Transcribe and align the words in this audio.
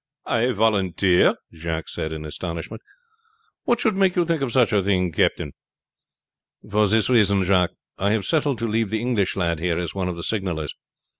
"I 0.25 0.51
volunteer!" 0.53 1.35
Jacques 1.53 1.87
said 1.89 2.11
in 2.11 2.25
astonishment. 2.25 2.81
"What 3.65 3.79
should 3.79 3.95
make 3.95 4.15
you 4.15 4.25
think 4.25 4.41
of 4.41 4.51
such 4.51 4.73
a 4.73 4.81
thing, 4.81 5.11
captain?" 5.11 5.53
"For 6.67 6.87
this 6.87 7.07
reason, 7.07 7.43
Jacques: 7.43 7.73
I 7.99 8.09
have 8.13 8.25
settled 8.25 8.57
to 8.57 8.67
leave 8.67 8.89
the 8.89 8.99
English 9.01 9.35
lad 9.35 9.59
here 9.59 9.77
as 9.77 9.93
one 9.93 10.09
of 10.09 10.15
the 10.15 10.23
signallers. 10.23 10.73